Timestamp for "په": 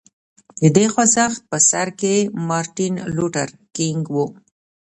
1.49-1.57